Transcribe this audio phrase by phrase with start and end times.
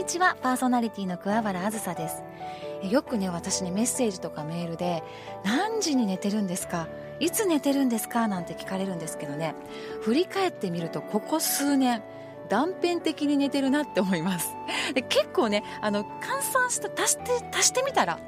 [0.00, 0.34] にちは。
[0.40, 2.22] パーソナリティの桑原あずさです。
[2.90, 5.02] よくね私にメッセージとかメールで
[5.44, 6.88] 何時に寝てるんですか？
[7.18, 8.26] いつ寝てるんですか？
[8.26, 9.54] なんて聞かれるんですけどね。
[10.00, 12.02] 振り返ってみるとここ数年
[12.48, 14.54] 断片的に寝てるなって思います。
[14.94, 16.06] で結構ねあの換
[16.50, 18.18] 算した足して足してみたら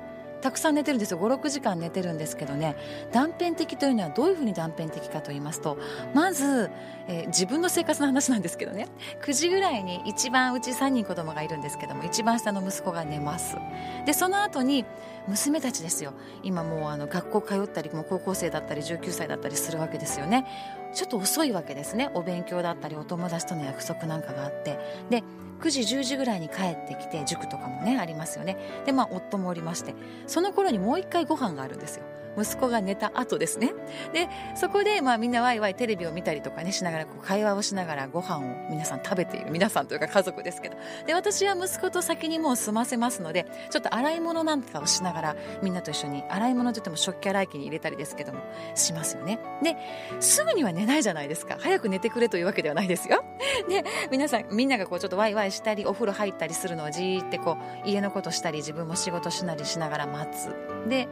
[0.43, 1.19] たくさん寝てるんですよ。
[1.19, 2.77] 56時間寝てるんですけどね。
[3.13, 5.79] 断片的というのはどういうふうに断片的かと言いますと
[6.14, 6.71] まず、
[7.09, 8.89] えー、自分の生活の話なんですけどね。
[9.23, 13.57] 9時ぐらいに一番うち3人子供がいるんですけども一番下の息子が寝ます。
[14.05, 14.85] でその後に
[15.29, 16.13] 娘たちですよ。
[16.43, 20.47] 今もうあの学校通ったりもう高校生だったり19歳だったりするわけですよね。
[20.95, 22.11] ちょっと遅いわけですね。
[22.14, 24.79] お勉強だったりお友達との約束なんかがあって。
[25.11, 25.23] で
[25.61, 28.57] 9時10時ぐらいに帰ってきて塾とかもねありますよね。
[28.85, 29.95] でまあ夫もおりまして。
[30.27, 32.05] その頃にもう一回ご飯があるんですよ。
[32.39, 33.72] 息子が寝た後ですね。
[34.12, 40.77] でそこでまあみんなワイワイテレビを見たりとかねしながらこう会話をしながらご飯を皆さん食べている皆さんというか家族ですけど。
[41.06, 48.41] で私は息子と先にもう済ませますのでちょっと洗い物なんかをしながらみんなと一緒に洗い物といっても食器洗い機に入れたりですけども
[48.75, 49.38] しますよね。
[49.62, 49.77] で
[50.20, 51.56] すぐには寝ないじゃないですか。
[51.58, 53.25] 早く寝てくれというわけではないですよ。
[53.69, 60.55] で皆さんみんながこうちょっとワイワイしたりお風呂入ったりするのをじーってこう家のことしたり自分も仕事しなりしながら待つ。
[60.88, 61.08] で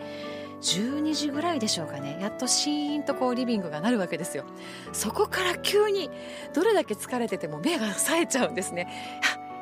[0.61, 2.19] 12時ぐらいでしょうかね。
[2.21, 4.45] やっとシーンとこうリビングがなるわけですよ。
[4.93, 6.11] そこから急に
[6.55, 8.89] どれだけ疲れてても目が冴えちゃうんですね。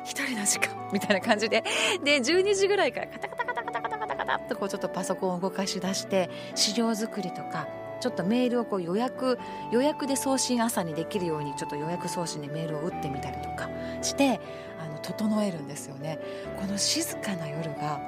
[0.03, 1.63] 一人の時間みたいな感じで。
[2.03, 7.67] で12時ぐらいからカタカタカタカタカタカタカタとこうちょっとパソコンを動かし出して資料作りとか
[8.01, 9.37] ちょっとメールをこう予約
[9.71, 13.69] 予約で送信朝にできるようにちょっと予約送信でメールを打ってみたりとか
[14.01, 14.39] して
[14.79, 16.19] あの整えるんですよね。
[16.59, 17.99] この静かな夜が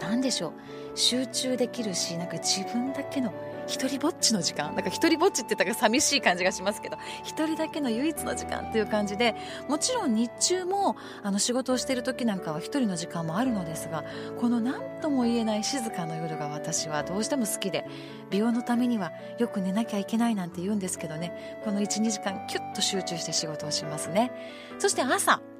[0.00, 0.52] 何でしょう。
[0.94, 3.32] 集中できるしなんか自分だけの
[3.66, 4.74] 一人ぼっちの時間。
[4.74, 9.34] なんか一人ぼっちって言ったら寂しい感じがしますけど一人だけの唯一の時間っていう感じで
[9.68, 14.04] もちろん日中もあの仕事をしている時なんかは一人の時間もあるのですが
[14.40, 17.86] この何とも言えない静かな夜が私はどうしても好きで
[18.30, 24.32] 美容のためにはよく寝なきゃいけないなんて言うんですけどねこの12時間キュッと集中して仕事をしますね。
[24.78, 25.51] そして朝。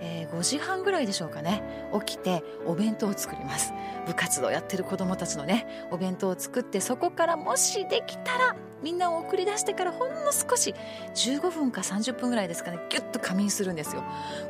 [0.00, 1.62] えー、5時半ぐらいでしょうかね。
[2.06, 3.72] 起きてお弁当を作ります。
[4.06, 10.74] 部活動やってる子どもたちのねお弁当を作ってそこからもしできたらみんなを送り出してからほんの少し
[11.14, 14.04] 15分か30分ぐらいですかねギュッと仮眠するんですよ。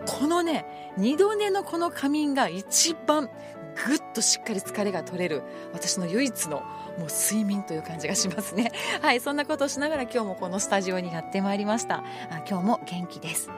[0.07, 3.31] このね二度寝のこの仮眠が一番
[3.87, 6.63] ぐっとしっかり疲れが取れる私の唯一の
[6.99, 8.73] もう睡眠という感じがしますね。
[9.03, 11.97] はいそんなことをしながら今日もこのスタジオにやってまいりました。
[12.31, 13.51] あ今日も元気です。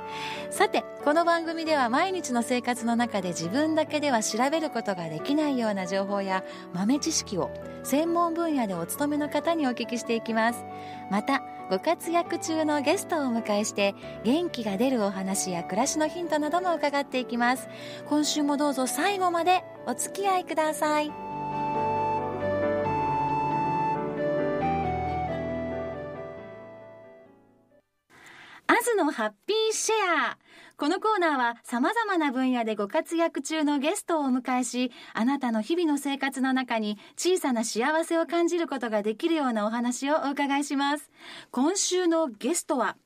[0.51, 7.51] さてこの番組では毎日の生活の中で自分だけでは調べることができないような情報や豆知識を
[7.85, 10.65] 専門分野でお勤めの方にお聞きしていきます。
[11.11, 17.69] またご活躍中のゲストをお迎えして元気が出るお話や暮らしのヒントなども伺っていきます。
[18.09, 21.26] 今週もどうぞ最後までお付き合いください。
[29.07, 29.95] のハッピーシェ
[30.33, 30.39] ア
[30.77, 41.11] このコーナーは様々な分野でご活躍中のゲストをお迎えし、あなたの日々の生活の中に小さな幸せを感じることができるようなお話をお伺いします。
[41.51, 42.97] 今週のゲストは、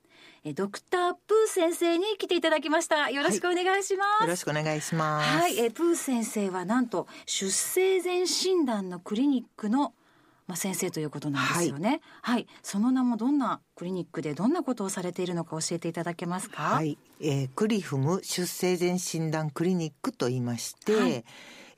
[0.56, 3.08] ドクタープー先生に来ていただきました。
[3.10, 4.08] よろしくお願いします。
[4.08, 5.38] はい、よろしくお願いします。
[5.38, 9.92] はい、えプー先生はなんと出生前診断のクリニックの
[10.50, 16.60] まあ、先生ということなんですよね、はい、はい、その名もどんなクリニックでどんなことをされているのか教えていただけますか？
[16.60, 21.24] はい、えー、クリフム出生前診断クリニックと言いまして、はい、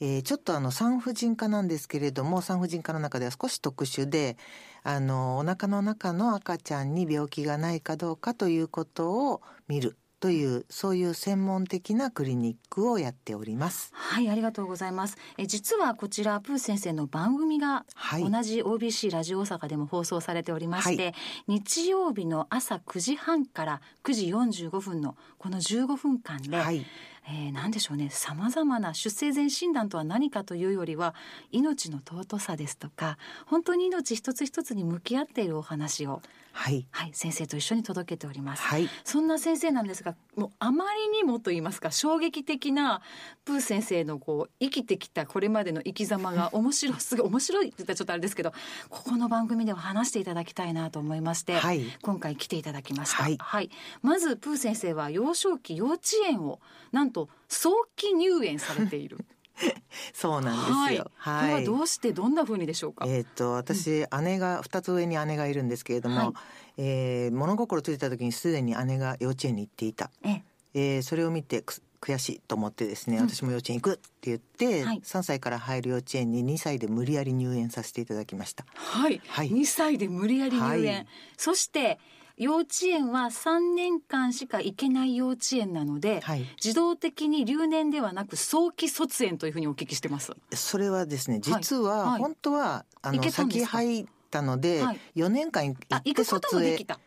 [0.00, 4.38] えー、ちょっとあの産婦人科なんですけれども産婦人科の中では少し特殊で
[4.84, 13.90] あのお腹の中の赤ちゃんに病気がないかどうかということを見るというそういう専門的なクリニックをやっております。
[13.92, 15.16] はいありがとうございます。
[15.36, 17.84] え実はこちらプー先生の番組が
[18.20, 21.14] 同じ OBC ラジオ大阪でも放送されておりまして、はい、
[21.48, 26.86] 日曜日の朝9時半から9時45分のこの15分間で、はい。
[27.28, 31.14] えー、何でしょうねさまざまな出生前診断とは何かというよりは
[31.52, 33.16] 命の尊さですとか
[33.46, 36.20] 本当に命一つ一つに向き合っているお話を
[36.52, 43.02] はい、はい、先生と一緒に届けております、はい、そんな先生なんですがもうあまりにもと言いますか衝撃的な
[43.44, 48.52] プー先生のこう生きてきたこれまでの生き様が面白すごい面白いって言ったらちょっとあれですけど
[48.88, 53.70] ここの番組では話していただきたいなと思いまして、はい、今回来ていただきました、はい、はい、
[54.02, 56.60] まずプー先生は幼少期幼稚園を
[56.92, 59.24] なんと早期入園されている。
[60.14, 61.10] そうなんですよ。
[61.16, 61.54] はい。
[61.54, 63.04] はどうしてどんな風にでしょうか？
[63.08, 66.32] えっ、と私、うん、姉が二つ上に姉がいるんですけれども、はい、
[66.78, 70.10] えー、物心ついた時にすでに姉が幼稚園に行っていた。
[70.24, 70.42] え
[70.74, 70.98] え。
[71.00, 71.64] ー、それを見て
[72.00, 73.28] 悔しいと思ってですね、うん。
[73.28, 75.00] 私も幼稚園行くって言って、はい。
[75.04, 78.64] 3歳から入る幼稚園に2歳で無理やり入園させていただきました。
[78.74, 79.50] はい、はい。
[79.50, 81.06] 2歳で無理やり入園、はい。
[81.36, 81.98] そして
[82.36, 86.44] 幼稚園は3年間しか行けない幼稚園なので、はい。
[86.62, 90.32] 自動的に留年ではなく早期卒園というふうにお聞きしてます。
[90.54, 91.62] それはですねはい。
[91.62, 92.20] 実ははい。
[92.20, 95.00] 本当は、あ行の先入ったので、はい。
[95.14, 97.00] 4年間行あ、って卒園もできた。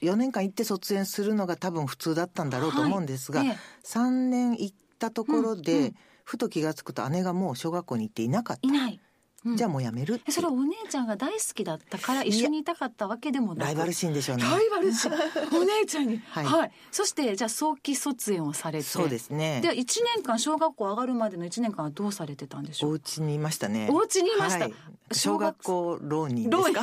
[0.00, 3.56] 4年間行って卒園するのが多分普通だったんだろうと思うんですが、ええ。
[3.84, 5.94] 3年行ったところで、うんうん
[6.24, 8.66] ふと気が付くと姉がもう小学校に行っていなかった。
[8.66, 9.00] いない。
[9.44, 9.56] うん。
[9.56, 10.20] じゃあもうやめる。
[10.28, 13.66] それはお姉ちゃんが大好きだったから一緒にいたかったわけでもなく。
[13.66, 14.44] ライバル心でしょうね。
[14.44, 15.12] ライバル心。
[15.60, 16.18] お姉ちゃんに。
[16.30, 16.68] は、はい。
[16.68, 18.84] いそしてじゃあ早期卒園をされて。
[18.84, 19.60] そうですね。
[19.62, 19.84] で1
[20.16, 22.90] 年間小学校上がるまでの1年間はどうされてたんでしょう？
[22.90, 23.88] お家にいましたね。
[23.90, 24.64] お家にいました。
[24.64, 24.74] はい。
[25.12, 26.68] 小学校浪人で浪人。
[26.68, 26.82] すか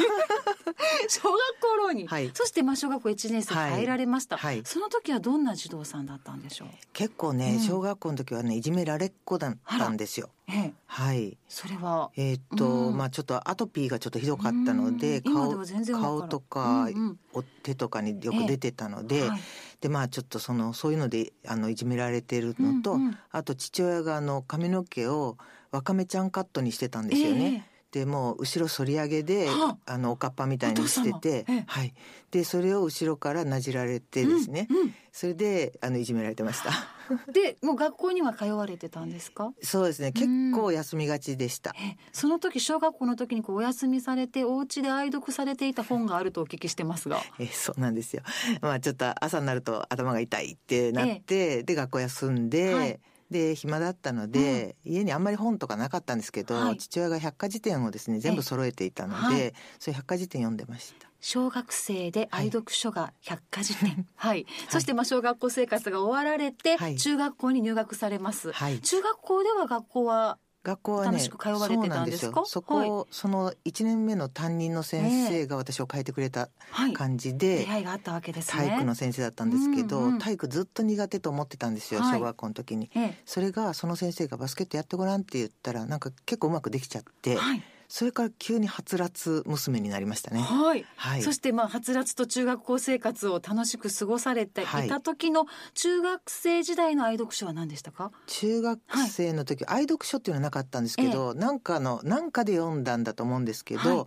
[1.09, 2.31] 小学校浪人、はい。
[2.33, 4.55] そしてまあ小学校1年生に入られました、はい。
[4.55, 6.67] はいその時はどんな児童さんだったんでしょう？
[6.93, 7.59] 結構ね、うん。
[7.59, 10.29] 小学校の時はねいじめられっ子だったんですよ。
[10.47, 10.73] ええ。
[10.85, 11.37] はい。
[11.47, 12.11] それは？
[12.15, 12.97] えーっと、うん。
[12.97, 15.57] まあちょっとアトピーがちょっとひどかったので顔
[15.99, 17.19] 顔とか、うんうん。
[17.33, 19.41] お手とかによく出てたので、はい。
[19.79, 23.17] でまあちょっとそのそういうのであのいじめられてるのと、うんうん。
[23.31, 25.37] あと父親があの髪の毛を
[25.71, 27.67] わかめちゃんカットにしてたんですよね。
[27.91, 29.97] でもう後ろ反り上げで、はあ。
[29.97, 31.93] のおかっぱみたいにしててええ、はい。
[32.31, 34.95] でそれを後ろからなじられてですね、うんうん。
[35.11, 36.71] それであのいじめられてました。
[37.33, 39.51] でもう学校には通われてたんですか？
[39.61, 40.13] そうですね。
[40.13, 41.75] 結構休みがちでした。
[41.77, 47.21] えその時小学校の時にこうお休みされてお家で愛読されていた本があるとお聞きしてますが。
[47.39, 48.23] えそうなんですよ。
[48.61, 52.99] まあちょっと朝になると頭が痛いってなって、で学校休んで、はい
[53.31, 56.77] で暇だったので、家にあんまり本とかなかったんですけど、はい。
[56.77, 59.53] 父親が百科事典をですね全部揃えていたので、はい。
[59.79, 61.07] そういう百科事典読んでました。
[61.21, 64.05] 小学生で愛読書が百科事典。
[64.15, 66.97] はい、そしてまあ小学校生活が終わられて、はい。
[66.97, 68.79] 中学校に入学されます、はい。
[68.81, 72.31] 中学校では学校は学校はね楽しく通われてたんですか？
[72.31, 72.45] そうなんですよ。
[72.45, 76.93] そこ、その一年目の担任の先生が私を変えてくれたはい。
[76.93, 78.67] 感じで、出会いがあったわけですね。
[78.67, 80.19] 体育の先生だったんですけど、うんうん。
[80.19, 82.19] 体育ずっと苦手と思ってたんですよ、はい。
[82.19, 82.91] 小学校の時に。
[82.95, 90.39] えそれがその先生がバスケットやってごらんって言ったらなんか結構うまくできちゃって、えはいそれから急にはつらつ娘になりましたね。
[90.39, 90.85] はい。
[90.95, 91.21] はい。
[91.21, 94.87] そしてまあはつらつと中学校生活を楽しく過ごされていはい。
[94.87, 98.79] た時の中学生時代の愛読書は何でしたか、中学
[99.09, 104.05] 生の時、愛読書っていうのはなかったんですけど、なんかのなんかで読んだんだと思うんですけど、はい。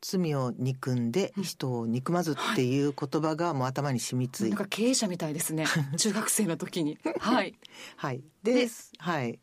[0.00, 5.66] 罪を憎んで人を憎まずっていう言葉がもう頭に染みついなんか経営者みたいですね。
[5.98, 6.98] 中学生の時に。
[7.20, 7.54] はい。
[7.96, 8.22] はい。
[8.42, 8.68] でで
[8.98, 9.38] はい。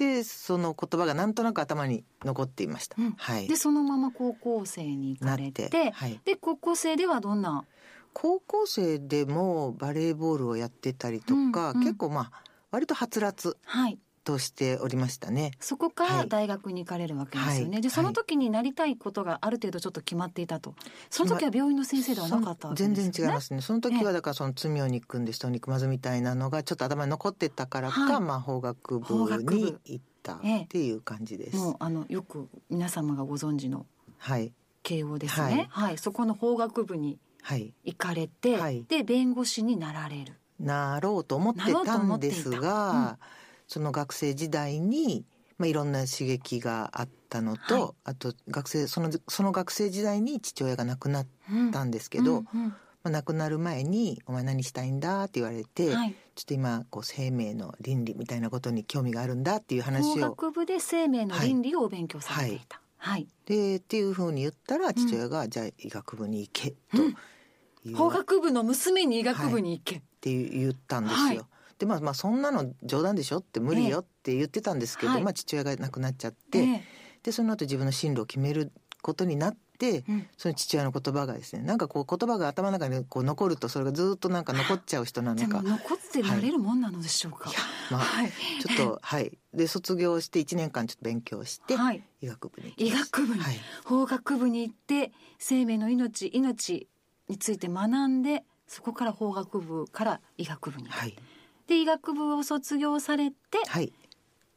[0.00, 2.96] でその言葉がなんとなく頭に残っていました。
[2.98, 3.10] うん。
[3.18, 3.46] はい。
[3.46, 3.56] で。
[3.56, 6.18] そのまま高校生に行かれててはい。
[6.24, 7.66] で高校生ではどんな？
[8.14, 11.80] 高校生でもバレーボールをやってたりとか、うんうん。
[11.80, 13.58] 結構まあ割とはつらつ。
[13.62, 15.52] はいとしておりましたね。
[15.60, 16.18] そこかはい。
[16.20, 17.82] ら大学に行かれるわけですよね、はい。
[17.82, 20.74] でその時になりたいことがある程度ちょっと決まっていたと。
[21.10, 23.02] その時は病院の先生ではなかったわけですよね。
[23.02, 23.60] 全然違いますね。
[23.60, 28.20] その時はだからその罪を憎んで人を憎まずみたいなのがちょっと頭に残ってたからか、はい。
[28.20, 31.56] まあ法学部部に行ったっていう感じです。
[31.56, 33.86] もうあのよく皆様がご存知の
[34.18, 34.52] はい。
[34.82, 35.68] 慶応ですね。
[35.70, 37.72] はい、そこの法学部にはい。
[37.84, 38.84] 行かれて、はい。
[38.84, 40.34] で弁護士になられる。
[40.58, 43.18] なろうと思ってたんですが、
[43.70, 45.24] その学生時代に、
[45.56, 47.92] まあ、いろんな刺激があったのと、はい。
[48.06, 51.26] あと学生そのその学生時代に父親が亡くなっ
[51.72, 52.74] たんですけど、うんうんま
[53.04, 62.80] あ、亡くなる前に「お前何したいんだ?」って言われて、はい、ちょっと今こう生命の倫理みたいなことに興味があるんだっていう法話を学部で生命の倫理をお勉強されていた。
[62.96, 67.14] はい、でっていうふうに言ったら父親が「じゃあ医学部に行け」とうん。
[67.94, 71.46] 法学部の娘に医学部に行け、って言ったんですよ。
[71.80, 75.22] はいでまあまあそんなの冗談でしょって無理よって言ってたんですけど、はい。
[75.24, 76.82] まあ父親が亡くなっちゃって、ええ。
[77.22, 78.70] でその後自分の進路を決める
[79.00, 80.26] ことになって、うん。
[80.36, 85.62] その父親の言葉がですねなんかこう言葉が頭の中にこう残るとそれがずっとなんか残っちゃう人なのか。
[85.62, 87.52] 残ってられるもんなのでしょうか、い。
[87.54, 87.58] や
[87.90, 88.30] まあはい。
[88.60, 89.38] ちょっとはい。
[89.54, 93.56] で卒業して1年間ちょっと勉強して、はい、医学部に医学部に、はい。
[93.86, 96.88] 法学部に行って生命の命命
[97.28, 101.16] について学んでそこから法学部から医学部に、はい
[101.70, 103.36] で医学部を卒業されて
[103.68, 103.92] はい。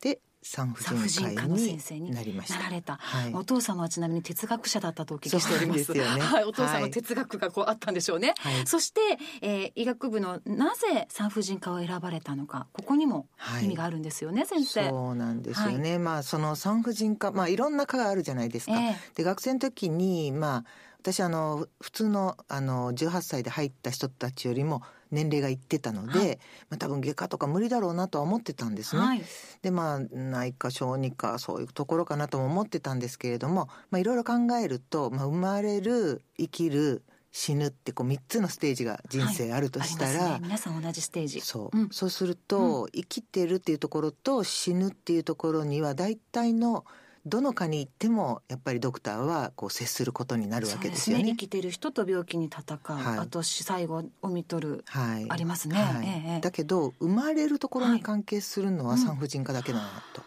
[0.01, 2.60] で産婦人人科科の先に生になりました。
[2.60, 3.34] なられた、はい。
[3.36, 5.86] お父様はちなみに哲学者だったとお聞きしております。
[5.86, 6.36] そうなんですよね。
[6.36, 6.91] はい、お父様のはい。
[6.91, 8.67] 哲学がこうあったんでしょうね、はい。
[8.67, 9.00] そして、
[9.41, 13.65] えー医学部のなぜ産婦人科を選ばれたのかここにもはい。
[13.65, 14.89] 意味があるんですよね、先生。
[14.89, 18.96] そうなんですよね、まあその産婦人科まあいろんな科があるじゃないですか、ええ。
[19.15, 20.65] で学生の時にまあ
[21.03, 24.82] 私あの普通のあの18歳で入った人たちよりも
[25.13, 26.39] 年齢がいってたので、はい。
[26.70, 29.01] まあ、多分外科とか無理だろうなとは思ってたんですね。
[29.01, 29.22] はい。
[29.62, 40.39] でまあ内科小児科そういうところかなとも思ってたんですけれども、まあ、いろいろ考えると、まあ、生まれる生きる死ぬってこう3つのステージが人生あるとしたら、ありますね。
[40.43, 41.41] 皆さん同じステージ。
[41.41, 41.89] そう、うん。
[41.89, 46.86] そうすると、生きてるっていうところと死ぬっていうところには大体の
[47.25, 51.24] どの科に行ってもやっぱりドクターはこう接することになるわけですよね。
[51.24, 53.18] そう生きてる人と病気に戦う、はい。
[53.20, 54.84] あと最後を見とる。
[54.88, 56.08] はい、ありますね、はい。
[56.08, 59.00] ええだけど生まれるところに関係するのははい。
[59.00, 60.22] 産婦人科だけだなと、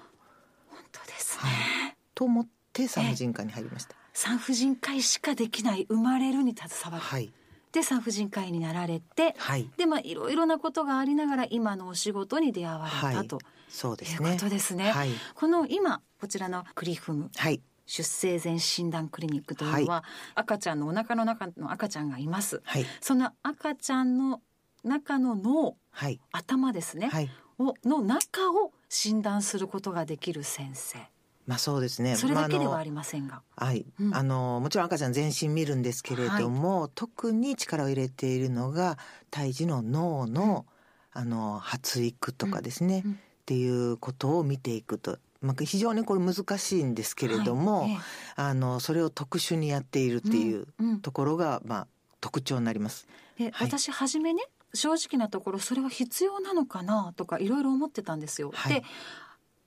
[0.68, 1.96] 本当ですね、はい。
[2.14, 3.94] と思って産婦人科に入りました。
[4.12, 7.32] 産婦人科医しかできない生まれるに携わる、はい
[7.76, 14.48] で産婦人科医になられてはいでまあいろいろなことがありながら今のお仕事に出会われた、はいとそうですねいうこと。
[14.48, 14.90] ですね。
[14.90, 20.02] はいこの今こちらのクリフムはい出生前診断クリニックというのは、
[20.34, 22.62] 赤ちゃんのお腹の中の赤ちゃんがいます。
[22.64, 24.40] はいその赤ちゃんの
[24.82, 27.30] 中の脳はい頭ですね、はい。
[27.58, 30.98] をの中を診断することができる先生
[31.46, 32.16] まあそうですね。
[32.16, 34.14] それだけではありませんが、はい、うん。
[34.14, 38.98] あのもちろん赤ちゃん全身見るんですけれども、特に力を入れているのが
[39.30, 40.66] 胎児の脳の、
[41.12, 47.90] あの発育とかですね、うんっていうことを見ていくと、まあ、非常にこれ難しいんですけれども、はい。
[47.92, 47.96] え。
[48.34, 51.00] あのそれを特殊にやっているっていううんうん。
[51.00, 51.86] ところが、まあ、
[52.20, 53.06] 特徴になります。
[53.38, 53.68] えはい。
[53.68, 54.42] 私初めね
[54.74, 58.50] 正直なところそれは必要なのかなとかいろいろ思ってたんですよ。
[58.52, 58.74] はい。
[58.74, 58.82] で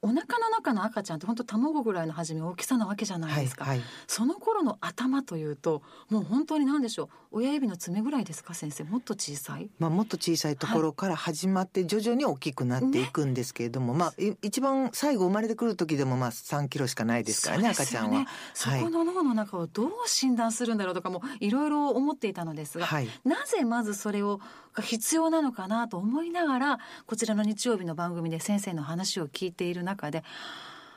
[0.02, 7.10] お腹の中の赤ちゃんって本当卵ぐらいの初め大きさなわけじゃないはいですか、はいその頃の頭というともう本当に何でしょう。
[7.32, 8.84] 親指の爪ぐらいですか先生。
[8.84, 9.70] もっと小さい？
[9.78, 18.28] まあ、もっと小さいところから始まって徐々に大きくなっていくんですけれども、まあい一番最後生まれてくる時でもまあ3キロしかないですからねそうですよ赤ちゃんは。
[18.54, 23.08] そこの脳の中をどう診断するんだろうとかもいろいろ思っていたのですが、はい。
[23.24, 24.40] なぜまずそれを
[24.80, 30.24] が必要なのかなと思いながらこちらの日曜日の番組で先生の話を聞いている中で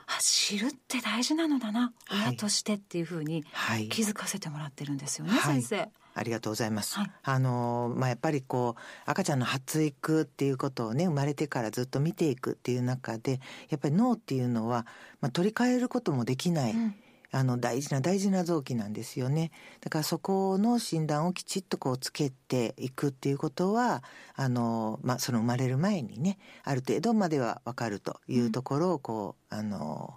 [0.07, 1.93] あ知るって大事なのだな。
[2.07, 2.29] はい。
[2.31, 3.89] 親としてっていうふうにはい。
[3.89, 5.63] 気づかせてもらってるんですよね、はい。
[5.63, 5.89] 先生。
[6.15, 6.99] ありがとうございます。
[6.99, 7.11] はい。
[7.23, 14.87] あのまあやっぱりこう赤ちゃんの発育っていうことをね生まれてからずっと見ていくっていう中でやっぱり脳っていうのは
[15.21, 16.95] まあ取り替えることもできない、うん
[17.33, 19.51] あの大事な大事な臓器なんですよね。
[19.81, 30.15] だからそこの診断をきちっとこうつけていくっていうことはあのまあその生まれる前にねある程度まではわかるというところをこう、あの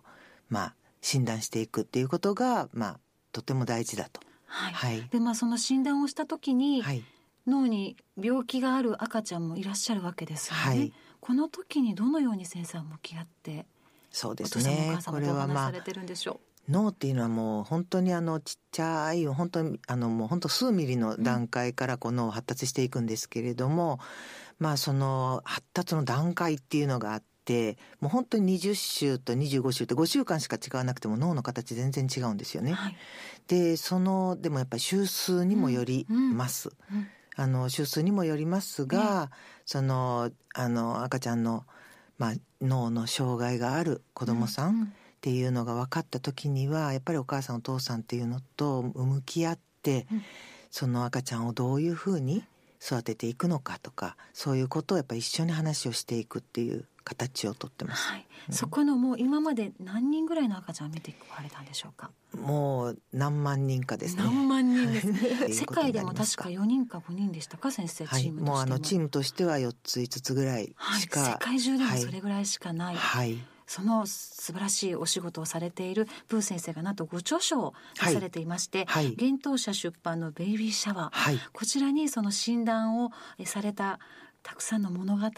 [0.50, 3.00] まあ診断していくっていうことがまあ
[3.32, 4.22] とても大事だと。
[4.46, 5.08] はいはい。
[5.10, 7.04] でまあその診断をした時に、はい。
[7.48, 10.62] 脳に病気がある赤ちゃんもいらっしゃるわけですよね。
[10.62, 10.94] はい
[11.26, 13.66] この時にどのように先生は向き合って
[14.12, 15.72] そうですねことれおはまあ
[16.70, 24.00] 脳っていうのはもう本当にあのちっちゃい本当にあのもう本当数ミリの段階からこう脳発達していくんですけれども、
[24.60, 32.66] まあその発達の段階っていうのがあってもう本当に20週と25週って5週間しか違わなくても脳の形全然違うんですよう。
[32.66, 32.74] ね。
[32.74, 32.96] はい。
[33.48, 36.70] でそのでもやっぱり週数にもよります。
[36.92, 37.08] うん
[37.38, 39.30] あの週数にもよりますが、
[39.66, 41.66] そのあの赤ちゃんの、
[42.18, 44.88] まあ、脳の障害がある子供さん、う
[45.26, 50.24] っていうのが分かった時にはやっぱりお母さんお父さんっていうのと向き合って、うん
[50.72, 52.44] その赤ちゃんをどういうふうに
[52.82, 58.10] 育てていくのかとかそういうことをやっぱり一緒に話をしていくっていう形をとってます。
[58.10, 58.26] はい。
[58.50, 62.12] そこのもう今まで何人ぐらいの赤ちゃんを見てこられたんでしょうか？
[62.38, 64.24] もう何万人かですね。
[64.24, 65.54] 何万人ですはいね。
[65.54, 67.72] 世界でも確か4人か5人でしたか？
[67.72, 68.52] 先生はい、チームとしても。
[68.56, 71.00] もうあのチームとしては4つ5つぐらいはい。
[71.00, 72.96] しか、世界中でもそれぐらいしかない。
[72.98, 79.16] はい、その素晴らしいお仕事をされているブー先生がなんとご著書を出されていまして、はい。
[79.18, 84.00] 幻冬舎出版の「ベイビーシャワー」はい、こちらにその診断をえされた
[84.44, 85.24] たくさんの物語。
[85.24, 85.30] は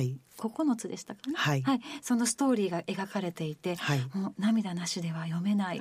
[0.00, 1.64] い、9つでしたかね、はい。
[2.02, 5.80] そのストーリーが描かれていて、はい、もう涙なしでは読めない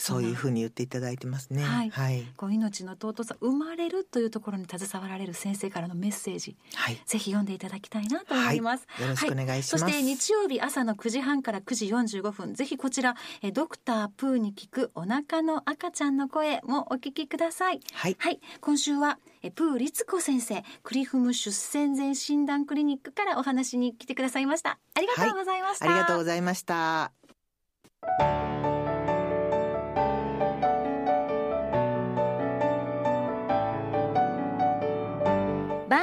[0.00, 1.62] そういうふうに言っていただいてますね。
[1.62, 1.90] はい。
[1.90, 9.84] はい、こう命の尊さ生まれるというところに携わられる先生からのメッセージはい、ぜひ読んでいただきたいなと思います、よろしくお願いします。
[9.84, 11.86] そして日曜日朝の9時半から9時
[12.20, 17.80] 45分ぜひこちらえドクタープーに聞くお腹の赤ちゃんの声もお聞きください。
[17.92, 18.40] はい、はい。
[18.60, 24.78] 今週はえプー律子先生クリフム出生前診断クリニックからお話に来てくださいました。
[24.94, 27.12] ありがとうございました、ありがとうございました。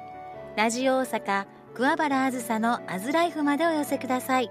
[0.55, 4.49] ラジオ大阪桑原あずさのアズライフまでお寄せください。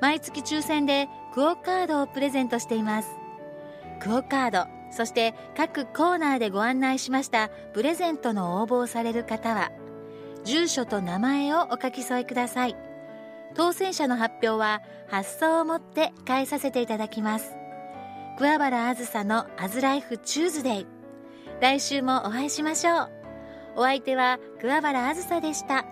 [0.00, 3.10] 毎月抽選でクオカードをプレゼントしています。
[4.00, 9.70] クオカードそして各コーナーでご案内しましたプレゼントの応募をされる方は
[10.42, 12.76] 住所と名前をお書き添えください。
[13.54, 17.54] 当選者の発表は発送をもって返させていただきます。
[18.36, 20.86] 桑原あずさのアズライフチューズデイ。
[21.60, 23.10] 来週もお会いしましょう。
[23.76, 25.84] お相手は桑原あずさでした。